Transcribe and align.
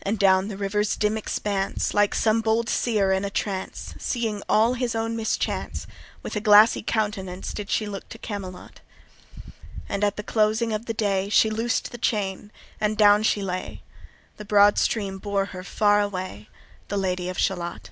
And 0.00 0.18
down 0.18 0.48
the 0.48 0.56
river's 0.56 0.96
dim 0.96 1.18
expanse— 1.18 1.92
Like 1.92 2.14
some 2.14 2.40
bold 2.40 2.68
seër 2.68 3.14
in 3.14 3.22
a 3.22 3.28
trance, 3.28 3.94
Seeing 3.98 4.42
all 4.48 4.72
his 4.72 4.94
own 4.94 5.14
mischance— 5.14 5.86
With 6.22 6.34
a 6.36 6.40
glassy 6.40 6.80
countenance 6.82 7.52
Did 7.52 7.68
she 7.68 7.84
look 7.84 8.08
to 8.08 8.16
Camelot. 8.18 8.80
And 9.90 10.04
at 10.04 10.16
the 10.16 10.22
closing 10.22 10.72
of 10.72 10.86
the 10.86 10.94
day 10.94 11.28
She 11.28 11.50
loosed 11.50 11.92
the 11.92 11.98
chain, 11.98 12.50
and 12.80 12.96
down 12.96 13.24
she 13.24 13.42
lay; 13.42 13.82
The 14.38 14.46
broad 14.46 14.78
stream 14.78 15.18
bore 15.18 15.44
her 15.52 15.62
far 15.64 16.00
away, 16.00 16.48
The 16.88 16.96
Lady 16.96 17.28
of 17.28 17.38
Shalott. 17.38 17.90